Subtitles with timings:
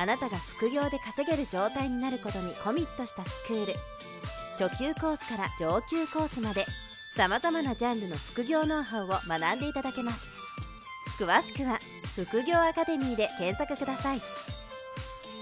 [0.00, 3.74] あなたが副業で稼げる状態になることにコミットしたスクール
[4.56, 6.66] 初級コースから上級コースまで
[7.16, 10.22] さまざまなジャンルの副業ノウハウを学んでいただけます
[11.18, 11.80] 詳しくは
[12.14, 14.22] 副業アカデミーで検索ください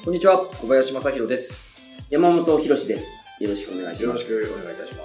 [0.06, 1.80] こんにちは、小林正宏です。
[2.08, 3.18] 山本博史です。
[3.40, 4.46] よろしくお願いしよろします。
[4.46, 5.02] くお願いいたしま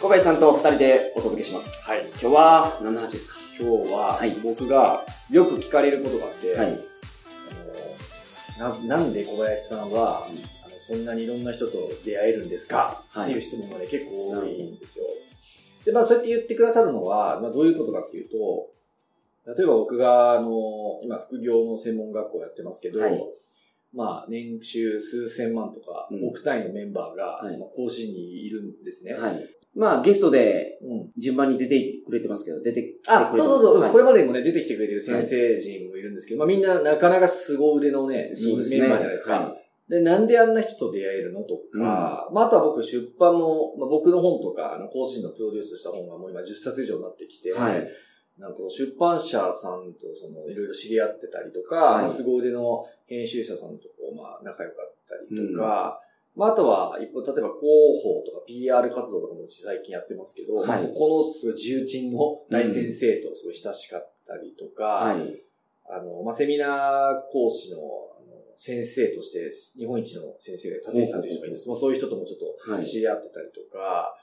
[0.00, 1.70] 小林さんと二人でお届けします。
[1.84, 1.88] す。
[1.88, 2.06] はい。
[2.10, 3.40] 今日は何の話ですか？
[3.58, 6.78] 今日ははい、僕がよく聞かれることがあって、はい。
[8.58, 10.36] ななんで小林さんは、あの
[10.78, 11.72] そんなにいろんな人と
[12.04, 15.04] 出会えるんですか、はいっていう質問がね、結構多いんですよ。
[15.84, 18.70] で、まあ、そうやって言ってくださるのは、まあ、どういうことかっていうと、
[19.46, 23.24] 例えば僕が、あの、今、副業の専門学校やってますけど、はい
[23.94, 29.14] まあ、年収数千万とか、うん億単位のメンバーが、はいまあ講師にいるんですね。
[29.14, 29.48] はい。
[29.74, 31.10] まあ、ゲストでうん。
[31.18, 33.92] 順番に出てくれてますけど、出てきてくれてあ、そうそうそう、はい。
[33.92, 38.80] これまでにもね、出てきてくれてる先生陣もいるんですけど、まあみんななかなか凄腕のね、そうですね。
[38.80, 39.32] メンバーじゃないですか。
[39.34, 39.56] は
[39.88, 47.88] で、なんであんな人と出会えるのとか、まああとは僕出版も、まあ、僕の本とか、あの、講師のプロデュースした本がもう今10冊以上になってきて、はい。
[48.38, 52.02] なんか出版社さんとそのいろいろ知り合ってたりとか、はい。
[52.02, 56.00] まあ凄腕の編集者さんとこう、まあ仲良かったりとか、
[56.38, 57.60] まああとは一方、例えば広
[58.00, 65.42] 報とか PR 活動とかもうち最近やってますけど、はいまあそこのすごい重鎮の大先生とすごい親しかったりとか、はい。
[65.90, 67.80] あの、まあ、セミナー講師の、
[68.60, 71.68] 先生として、日本一の先生で、立石さんという人がいるんです。
[71.68, 74.14] まあ、そういう人ともちょっはいと知り合ってたりとか、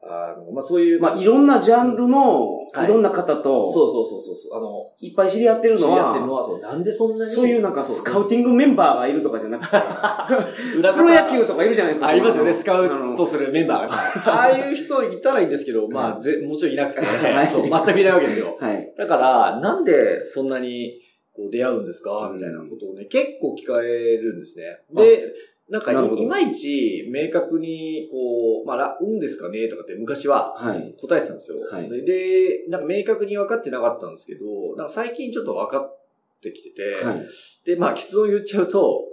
[0.00, 9.76] あの、まあ、そういう、まあ、いろんなジャンルの、はいいろんな方と、そうそうそうそうそう、あの、いっぱい知り合ってる知りのは、合ってるのは、そう、なんでそんなに、そういうなんかスカウティングメンバーがいるとかじゃなくて、
[10.76, 12.08] 裏プロ野球とかいるじゃないですか。
[12.08, 14.34] ありますよね、スカあウのトするメンバーが。
[14.34, 18.56] ああいう人いたらいいんですけど、まあ、ぜもちろんいなくて、はいそう、全くいないわけですよ。
[18.60, 18.94] はい。
[18.98, 21.00] だから、なんでそんなに
[21.34, 24.78] こう出会うんですかみたいなことをね、結構聞かれるんですね。
[24.92, 25.32] で、
[25.70, 30.94] なんかいまいち明確に、こう、まあら、運ですかねとかって昔ははい。
[30.98, 31.58] 答えてたんですよ。
[31.70, 34.44] はいでで、なんか明確に分かってなかったんですけど、
[34.76, 35.98] なんか最近ちょっと分かっ
[36.42, 37.26] てきてて、はい。
[37.66, 39.04] で、まあ結論言っちゃうと、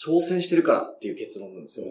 [0.00, 1.86] 挑戦してるからっていう結論なんですよ。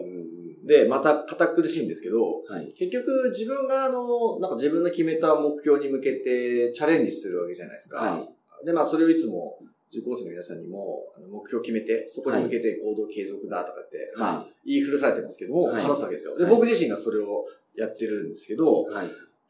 [0.66, 2.74] で、また堅苦しいんですけど、はい。
[2.76, 7.98] 結局自分があの、なんか自分の決めた目標に向けてチャレンジするわけじゃないですか。
[7.98, 8.28] は
[8.64, 9.58] で、まあそれをいつも
[9.92, 16.36] 受講生の皆さんにも目標を決めて、そこに向けて行動継続だとかって、まあは言い古されてますけども、はい話すわけですよ。
[16.38, 17.44] で、はい僕自身がそれを
[17.76, 18.86] やってるんですけど。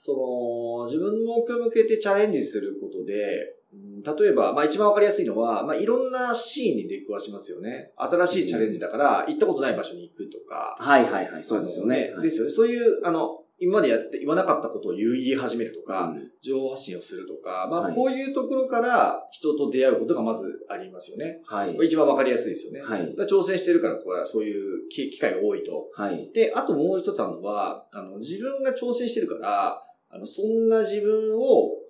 [0.03, 7.93] その、自分の目標に向けてチャレンジすることで、うん例えば、まあ一番わかりやすいのは、まあいろんなシーンに出くわしますよね。
[7.97, 11.45] 新しいチャレンジだから、行ったことない場所に行くとか、はいはいはい。
[11.45, 12.11] そうですよね。
[12.23, 12.51] ですよね。
[12.51, 21.43] そういう、あの、今までやって、言わなかったことを言い始めるとか、うん情報発信をするとか、まあ、はいこういうところから人と出会うことがまずありますよね。
[21.45, 21.77] はい。
[21.85, 22.81] 一番わかりやすいですよね。
[22.81, 25.89] はい挑戦してるから、これはそういう機機会が多いと。
[25.95, 26.31] はい。
[26.33, 29.83] で、あともう一つあるのは、あの、自分が挑戦してるから、
[30.13, 31.41] あの、そんな自分を、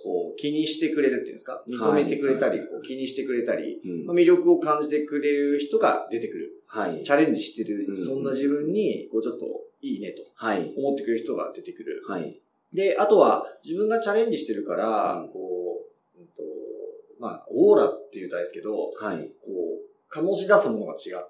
[0.03, 1.62] こう、気にしてくれるっていうんですか？
[1.69, 6.62] 認めてくれたり、はいこう気にしてくれたり、魅力を感じてくれる人が出てくる。
[6.66, 7.03] はい。
[7.03, 9.47] チャレンジしてる、うんそんな自分に、こう、ちょっと
[9.82, 10.72] いいねとはい。
[10.76, 12.03] 思ってくれる人が出てくる。
[12.06, 12.38] はい。
[12.75, 15.82] で、あとは、自分がチャレンジしてるから、うんこ
[16.16, 16.42] う、うんと、
[17.19, 19.30] まあ、オーラって言うたらですけど、はい。
[19.42, 21.26] こう、醸し出すものが違っ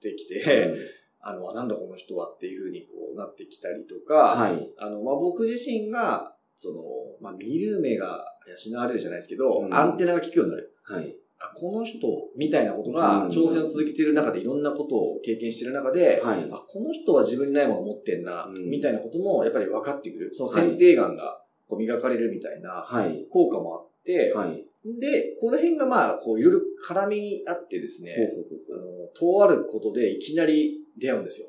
[0.00, 0.74] てきて、
[1.22, 4.70] あの、あなんだこの人はっていう風にこうなってきたりとか、はい。
[4.78, 6.82] あの、まあ、僕自身が、その、
[7.20, 8.24] まあ、見る目が
[8.70, 10.74] 養われるじゃないですけど、うんアンテナが効くようになる。
[10.82, 11.16] はい。
[11.38, 11.98] あ、この人、
[12.36, 16.48] みたいなことがうん挑戦を続けている中でいろんなことを経験している中で、はい。
[16.52, 20.30] あ、この人は自分にないものを持ってんな、うんみたいなこともやっぱり分かってくる。
[20.34, 23.26] その選定眼がこう磨かれるみたいなはい。
[23.30, 24.64] 効果もあって、はい。
[24.84, 31.46] で、この辺がまあ、こういろいろ絡み合ってですね、ほうほうほうあの、とあることでいきなり出会うんですよ。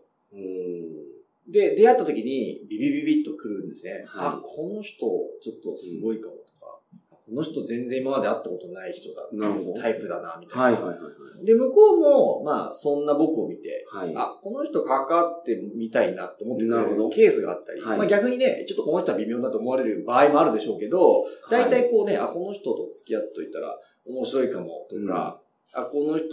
[1.48, 4.06] で、出会った時にビビビビッと来るんですね。
[4.08, 5.06] はいあ、この人、
[5.42, 6.80] ちょっとすごいかもとか、
[7.10, 10.64] この人全然今まで会ったことない人だなるほどタイプだな、みたいな。
[10.64, 10.98] はいはいはい
[11.44, 14.14] で、向こうも、まあ、そんな僕を見て、はい。
[14.14, 14.16] はい。
[14.16, 25.42] あ、この人関わってみたいなって思ってくるケースがあったり、はいまあ逆にね、ちょっとこの人は微妙だと思われる場合もあるでしょうけど、大体こうね、あ、この人と付き合っといたら面白いかもとか、
[25.74, 26.28] あ、この人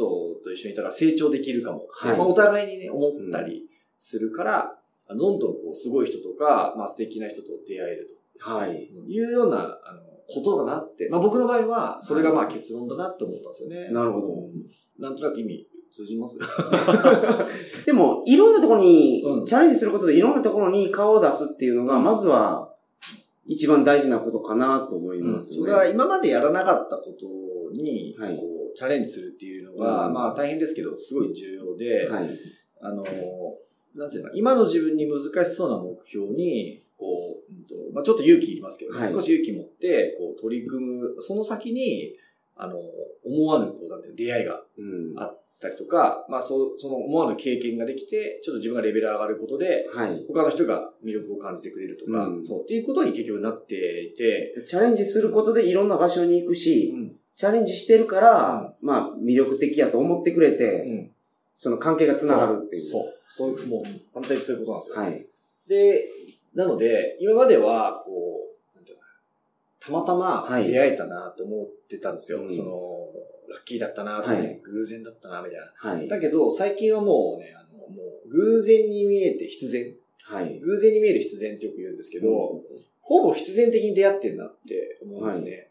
[0.45, 4.77] と一緒にいたら成長できるかもはいまあ、お互いにね、思ったりするから、
[5.07, 8.89] あのどんどんこう、すごい人とか、まあ、素敵な人と出会えるはい。
[8.89, 10.01] というような、あの、
[10.33, 11.09] ことだなって。
[11.11, 13.91] まあ、僕の場合は、それがまあ結論だなって思ったんですよね。
[13.91, 14.27] なるほど。
[14.99, 16.39] なんとなく意味通じます？
[17.85, 22.73] でも、いろんなところに、うんチャレンジすることでいろんなところに顔を出すっていうのが、うんまずは、
[23.47, 25.57] 一番大事なことかなと思いますね。
[25.59, 32.31] それは今までやらなかったことに、はいこうチャレンジするっていうのが、うんまあ大変ですけど、すごい重要で、はい。
[32.81, 33.05] あの、
[33.95, 42.17] なんていうの、今の自分に難しそうな目標に、こう、うんとまあ、ちょっと勇気いりますけどね、はい少し勇気持って、こう、取り組む、その先に、
[42.57, 42.79] あの、
[43.25, 45.19] 思わぬ、こう、なんていうの出会いがうん。
[45.19, 50.25] あったりとか、まあ、そその思わぬ経験ができて、ちょっと自分がレベル上がることで、はい。
[50.29, 57.17] 他の人が魅力を感じてくれるとか、うんそう、っていうことに結局なっていて、チャレンジすることでいろんな場所に行くし、うん。
[57.41, 61.11] チャレンジしてるから、まあ、魅力的やと思ってくれて、うん。
[61.57, 62.83] その関係が繋がるっていう。
[62.83, 63.15] そう。
[63.29, 65.01] そういう、もう、反対にそういうことなんですよ。
[65.01, 65.27] はい。
[65.67, 66.05] で、
[66.55, 68.13] なので、今までは、こ
[68.75, 72.43] う、なんていうのかなたまたまはい出会えたなと思ってたんですよ。
[72.43, 73.09] うんその、
[73.49, 75.93] ラッキーだったなとかね、はい偶然だったなみたいな。
[75.93, 76.09] はい。
[76.09, 79.95] だけど、最近はもうね、あの、もう、偶然に見えて必然。
[80.25, 80.59] はい。
[80.59, 82.61] 偶然に見える必然ってよく言うんですけど、
[83.01, 85.70] ほぼ必然的に出会ってんなって思うんですね。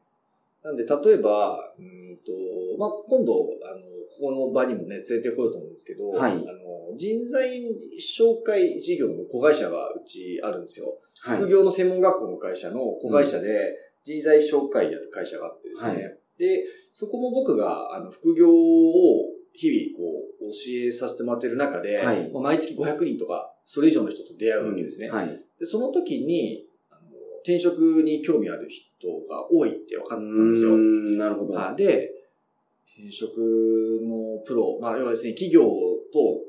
[0.64, 2.32] なんで、例えば、うんと、
[2.78, 3.34] まあ、今度、
[3.64, 3.82] あの、
[4.20, 7.64] ここの場にもね、連れてこようと思うんですけど、はいあの、人材
[7.98, 10.98] 紹介事業の子会社がうちあるんですよ。
[11.22, 11.38] はい。
[11.38, 16.04] 副業の専門学校の会社の子会社で人材紹介やる会社があってですね。
[16.04, 18.54] はで、そこも僕があの副業を
[19.54, 25.10] 日々こう教えさせてもらってる中で、はいまあ毎月500人とかそれ以上の人と出会うわけですね。
[25.10, 25.28] はい。
[25.60, 26.66] でその時に
[27.44, 30.78] 転職に興味ある人が多いって分かったんですよ
[31.18, 31.54] なるほど。
[31.54, 32.10] はいで、
[33.00, 35.89] 転職のプロ、まあ、要はですね、企業と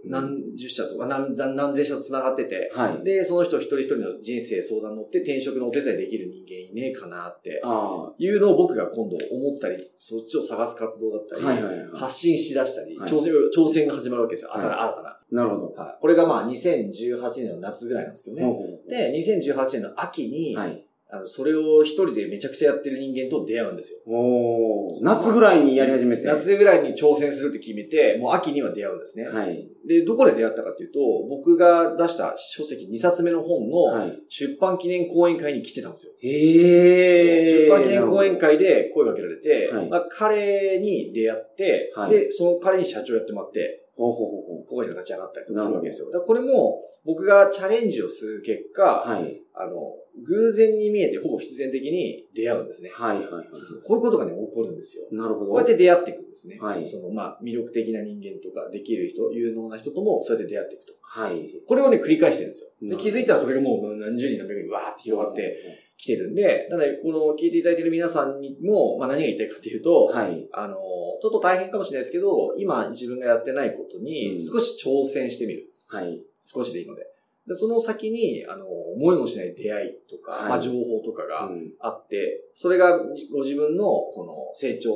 [0.04, 3.04] 何十社とか何何何千社と繋がってて、はい。
[3.04, 11.38] で、その人一人一人の人生相談乗って転職のお手伝いできる人間いねえかなってあいうのを僕が今度思ったり、そっちを探す活動だったあ。
[11.38, 11.90] り、はいはいはい。
[11.94, 14.54] 発信しだしたり、はい挑戦、挑戦が始まるわけですよ。
[14.54, 15.20] 新たな、はい新たな。
[15.32, 15.72] なるほど。
[15.72, 15.98] はい。
[16.00, 18.42] これがまあ2018年の夏ぐらいなんですけどね。
[18.88, 20.86] で、2018年の秋に、はい。
[21.12, 23.98] あの、それを一人でめちゃくちゃやってる人間と出会うんですよ。
[24.06, 26.22] おー夏ぐらいにやり始めて。
[26.22, 29.26] 夏ぐらいに挑戦するって決めて、もう秋には出会うんですね。
[29.26, 29.68] はい。
[29.86, 34.18] で、どこで出会ったかっていうと、僕が出した書籍2冊目の本のはい。
[34.28, 36.12] 出版記念講演会に来てたんですよ。
[36.22, 37.64] へー。
[37.64, 46.10] 出版記念講演会で声かけられて、はいまあ、彼に出会って、はいで、その彼に社長やってもらって、ほうほうほうほ子会社が立ち上がったりとかするわけですよ。
[46.10, 49.10] だこれも、僕がチャレンジをする結果、う。
[49.10, 49.40] はい。
[49.54, 49.94] あの、
[50.26, 52.90] 偶然に見えてほぼ必然的に出会うんですね。
[52.92, 53.46] はいはいはい。
[53.84, 55.04] こういうことがね、起こるんですよ。
[55.12, 55.50] なるほど。
[55.50, 56.58] こうやって出会っていくんですね。
[56.60, 60.92] はいその、まあ、魅力的な人間とか、できる人、有能な人とも、そうやって出会っていくと。
[61.02, 61.46] はい。
[61.66, 62.70] これをね、繰り返してるんですよ。
[62.82, 70.48] で気づいたらそれがもう何十人何百人わーって広がってきてるんで、なので、この聞いていただいている皆さんにも、まあ何が言いたいかっていうと、はい。
[70.52, 75.70] あの、ちょっと大変かもしれないですけど、今自分がやってないことうにん少し挑戦してみる。
[75.88, 76.22] はい。
[76.42, 77.06] 少しでいいので。
[77.46, 84.90] でその先に、あの、思いもしない出会いとか、はいまあ情報とかがうんあって、それがご自分の、その、成長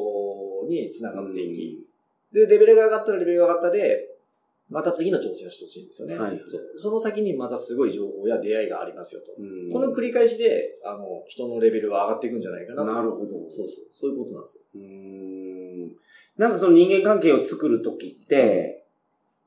[0.69, 1.87] につながっていき、
[2.33, 4.09] で、レベルが上がったらレベルが上がったで、
[4.75, 6.19] また次の挑戦をしてほしいんですよね。
[6.19, 6.41] はい
[6.77, 9.27] その先にまたすごい情報や出会いがありますよと。
[9.39, 12.93] うんこの繰り返しで、あの、人のレベルは上がっていくんじゃないかなと。
[12.93, 13.29] なるほど。
[13.29, 13.69] そうそう。
[13.93, 14.65] そういうことなんですよ。
[14.75, 15.93] うーん
[16.37, 18.84] なんかその人間関係を作るときって、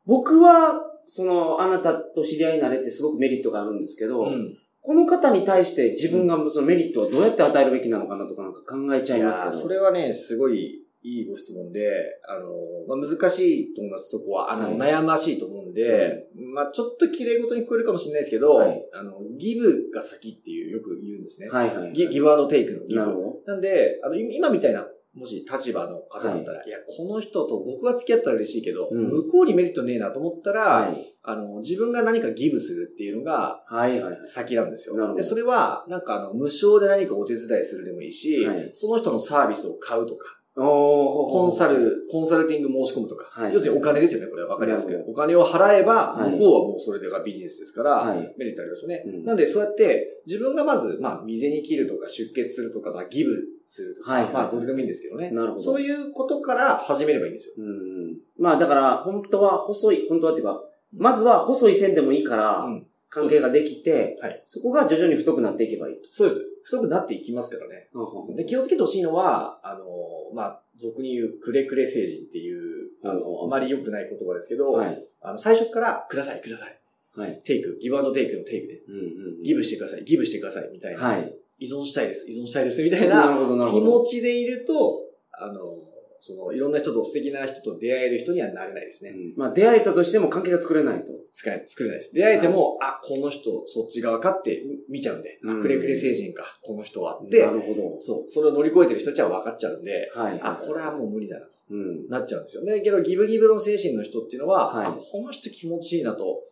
[0.05, 4.57] 僕は、その、あなたと知り合いになれてすごくメリットがあるんですけど、ん。
[4.81, 9.53] この方に対して自分がそのメリットをどうやって与えるべきなのかなとかなんか考えちゃいますけど。
[9.53, 12.49] それはね、すごいいいご質問で、あの、
[12.87, 14.51] まあ、難しいと思います、そこは。
[14.51, 21.49] あの、はい悩ましいと思うんで、まあ、ちょっと綺麗事に聞こえるかもしれないですけど、はいあの、ギブが先っていうよく言うんですね。
[21.49, 21.93] はいはいはい。
[21.93, 22.95] ギギブアンドテイクのギブ。
[22.95, 23.53] なるほど。
[23.53, 31.13] なんで、あの、い今みたいな、もし立場の方だったら、い、や、この人と僕は付き合ったら嬉しいけど、うん向こうにメリットねえなと思ったら、はい。
[31.23, 34.19] あの、自分が何かギブするっていうのがはいはいはい。
[34.27, 34.95] 先なんですよ。
[34.95, 41.67] なるほどで、それは、なんかあの、無償で何かお手伝いするでもいいし、はいその人のサービスを買うとか、おコンサ。
[41.67, 45.05] ル、コンサルティング申し込むとか、はい要するにお金ですよね、これは分かりやすく。
[45.07, 49.03] お金を払えば、はい向こうはもうそれがビジネスですから、はいメリットありますよね。
[49.05, 53.35] うんなんで、そうやって、自分がまず、まあ、水に切るとか、出血するとか、まあ、ギブ
[53.67, 55.29] するとか、はいはいまあ、どれでもいいんですけどね。
[55.31, 55.63] なるほど。
[55.63, 57.55] そういうことから始めればいいんですよ。
[57.59, 57.71] うんう
[58.11, 58.17] ん。
[58.39, 66.09] まあだから、本当は細い、本当はっていうか、まずは細い線でもいいから、うん関係ができて、はいそこが徐々に太くなっていけばいいと。
[66.11, 66.41] そうです。
[66.67, 67.87] 太くなっていきますからね。
[68.35, 69.85] で、気をつけてほしいのは、あの、
[70.33, 75.07] まあ、俗に言うくれくれ成人っていう、あの、あまり良くない言葉ですけど、はい。
[75.21, 76.77] あの、最初から、ください、ください。
[77.15, 77.41] はい。
[77.45, 78.99] テイク、ギブアンドテイクのテイクで、うんう
[79.39, 79.43] ん。
[79.43, 80.99] ギブしてください、ギブしてください、みたいな。
[80.99, 81.33] はい。
[81.59, 83.33] 依存したいです、依存したいです、みたいな
[83.71, 83.79] 気。
[83.79, 85.77] 持ちでいると、あの、
[86.19, 89.11] その、いろんな人と素敵な人と出会える人にはなれないですね。
[89.11, 91.11] うんまあ、出会えたとしても関係が作れないと。
[91.33, 92.13] 使え、作れないです。
[92.13, 98.01] 出会えても、あ、この人、そっち側かって見ちゃうんで、あうんくれくれ成人か、この人はってな、るほど。
[98.01, 100.39] そう、それを乗り越えてる人たちは分かっちゃうんで、はい。
[100.41, 101.56] あ、これはもう無理だなと。
[101.69, 102.07] うん。
[102.07, 102.81] なっちゃうんですよね。
[102.81, 106.43] けど、ギブギブの精神の人っていうのは、はいあこの人気持ちいいなと、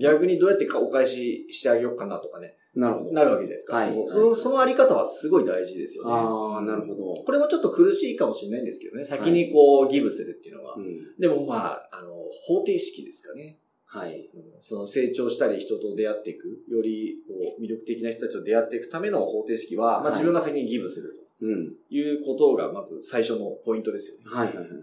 [0.00, 3.12] 逆にどうやってかお返ししてあげようかなとかね、なるほど。
[3.12, 3.76] なるわけじゃないですか。
[3.76, 6.12] はいそのそのあり方はすごい大事ですよね。
[6.12, 7.14] ああ、なるほど。
[7.14, 9.04] これもちょっと苦しいかもしれないんですけどね。
[9.04, 10.74] 先にこう、ギブするっていうのは。
[10.76, 11.16] うん。
[11.18, 12.12] でもまあ、あの、
[12.46, 13.58] 方程式ですかね。
[13.86, 14.30] はい。
[14.34, 21.74] うんその成長したり人と出会っていく、よりこう魅力的な人たちと出会っていくための方程式は、まはいあ自分が先にギブするうん。
[21.88, 24.24] ということがまず最初のポイントですよね。
[24.26, 24.74] はいはいはいは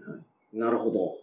[0.54, 0.58] い。
[0.58, 1.16] なるほど。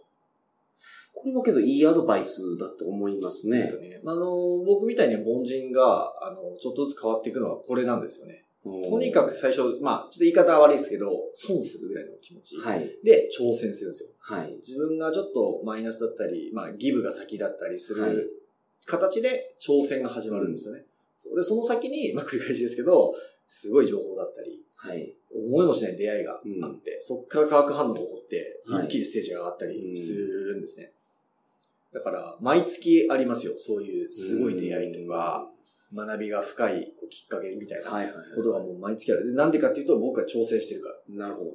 [1.14, 3.80] これはけどいいアドバイスだと思いますねですよ。
[3.80, 4.00] ね。
[4.04, 8.44] あの、僕みたいに凡人が、あの、ちょっとずつ変わっていくのはこれなんですよね。
[8.62, 12.56] とにかく最初、まあ、ちょっと言い方は悪いですけど、損するぐらいの気持ち。
[12.56, 12.90] はい。
[13.04, 14.10] で、挑戦するんですよ。
[14.18, 14.56] はい。
[14.56, 18.42] 自分がちょっとマイナスだったり、まあ、ギブが先だったりすはいる
[18.84, 20.84] 形で挑戦が始まるんですよね。
[21.16, 23.14] そうで、その先に、まあ、繰り返しですけど、
[23.48, 25.14] すごい情報だったり、はい。
[25.34, 30.92] 思いもしない出会いがあって、そこから化学反応が起こって、はい一気にステージが上がったりするんですね。
[31.92, 33.54] だから、毎月ありますよ。
[33.56, 35.50] そういうすごい出会いとか、
[35.94, 38.24] 学びが深いきっかけみたいなはいはいはい。
[38.36, 39.26] ことがもう毎月ある。
[39.26, 41.28] でなんでかっていうと、僕が挑戦してるから。
[41.28, 41.50] なるほど。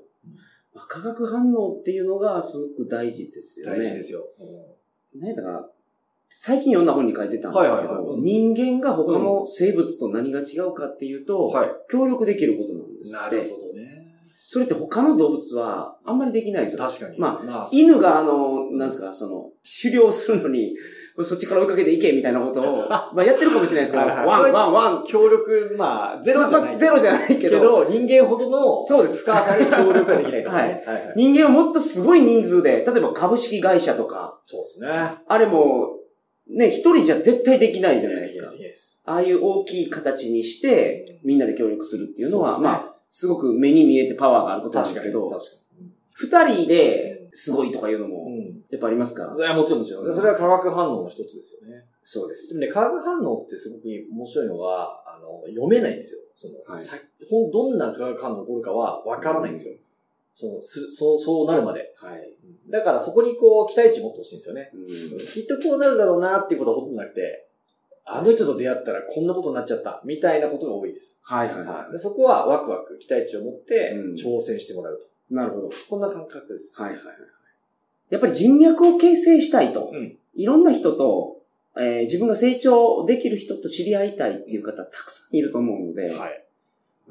[0.73, 3.79] まあ化学反応っていうのがすごく大事ですよね。
[3.79, 4.23] 大事ですよ。
[5.15, 5.69] ね、だから、
[6.33, 13.05] 最近読んだ本に書いてたんですけはいはいはいど、うん人間が他の生物と何が違うかっていうと、は協力できることなんでい。
[13.05, 13.13] す。
[13.13, 13.91] なるほどね。
[14.37, 16.83] それって他の動物はあんまりできないですよ。
[16.85, 17.19] 確かに。
[17.19, 19.49] まあ、まあ、犬があの、なんですか、その、
[19.83, 20.73] 狩猟するのに、
[21.23, 26.77] そっちから追いかけていけみたいなことを、 まあやってるかもしれないですけど、ワン、ワン、ワン、協力、まあ、ゼロじゃない。
[26.77, 30.83] ゼロじゃないけど、けど、人間ほどの、そうです深さで協力ができないとかね。
[30.87, 31.13] はいはいはい。
[31.17, 34.89] 人間はもっとすごい人数で、例えば株式会社とか、そうですね。
[35.27, 36.00] あれも、
[36.55, 38.51] ね、一人じゃ絶対できないじゃないですか。
[39.05, 45.29] ああいう大きい形にして、みんなで協力するっていうのは、まあ、すごく目に見えてパワーがあることなんですけど、
[46.13, 48.27] 二人ですごいとかいうのも。
[48.69, 49.33] やっぱありますか？
[49.35, 50.05] それはもちろんもちろん。
[50.05, 51.83] でそれは化学反応の一つですよね。
[52.05, 52.53] そうです。
[52.53, 56.21] でもね、化学反応ってすごく面白いのは、あの、読めないんですよ。
[56.35, 56.85] その、はい
[57.51, 59.75] どんな化学反応が起こるかはわからないんですよ。
[60.33, 61.93] その、す、そう、そうなるまで。
[61.97, 62.33] はい。
[62.71, 64.71] だからそこにこう、期待値持ってほしいんですよね。
[64.73, 67.47] うんきっとこうなるだろうなっていうことはほとんどなくて、
[68.05, 71.19] あの人と出会ったらこんなことになっちゃった、みたいなことが多いです。
[71.21, 75.03] はいはいはでそこはワクワク、期待値を持ってうん挑戦してもらうと。
[75.31, 75.35] い。
[75.35, 75.69] なるほど。
[75.89, 76.71] こんな感覚です。
[76.73, 77.15] はいはいはい。
[78.09, 79.91] やっぱり人脈を形成したいと。
[79.93, 81.41] うんいろんな人と、
[81.75, 86.45] えー自分が成長できる人と知り合いたいっていう方たくさんいると思うので、はい。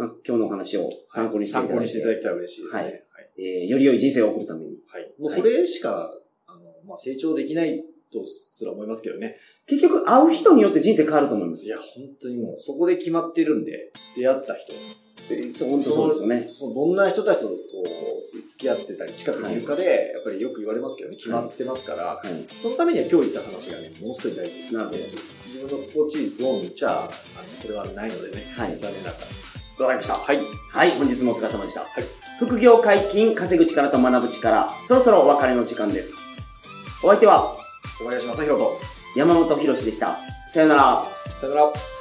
[0.01, 2.81] まあ、今日のお話を参考にしていただいて、参考にしていただけたら嬉しいですね。
[2.83, 2.95] ははい
[3.37, 3.63] い。
[3.63, 4.79] えーより良い人生を送るために。
[4.89, 5.13] はい。
[5.21, 6.11] もうそれしか、
[6.47, 9.37] あの、まあ、成長できないとすら思いますけどね。
[9.67, 11.67] 結局、会う人によって人生変わると思います。
[11.67, 14.73] いや、本当にもう、そこで決まってるんで、出会った人。
[15.31, 16.49] えーそう、本当そうですよね。
[16.51, 22.49] そのどんな人たちとこう、付き合ってたり、近くにいるかで、やっぱりよく言われますけどね、決まってますから、はい。
[22.61, 25.17] そのためには今日言った話がね、ものすごい大事なるほどです。
[25.47, 27.11] 自分の心地いいゾーンにいちゃ、あの、
[27.55, 29.27] それはないのでね、はい残念ながら。
[29.83, 30.15] わかりました。
[30.15, 30.41] はい。
[30.71, 31.81] はい、本日もお疲れ様でした。
[31.81, 36.23] はい副業解禁、稼ぐ力と学ぶ力、そろそろお別れの時間です。
[37.05, 37.55] お相手は
[37.99, 38.81] 小林正宏と、
[39.15, 40.17] 山本博史でした。
[40.51, 41.05] さよなら。
[41.39, 42.00] さよなら。